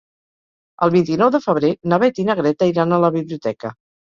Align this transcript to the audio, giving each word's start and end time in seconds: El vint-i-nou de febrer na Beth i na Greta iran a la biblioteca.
El 0.85 0.91
vint-i-nou 0.95 1.29
de 1.35 1.41
febrer 1.43 1.71
na 1.93 2.01
Beth 2.05 2.23
i 2.25 2.27
na 2.31 2.39
Greta 2.43 2.71
iran 2.73 2.99
a 2.99 3.03
la 3.05 3.13
biblioteca. 3.19 3.77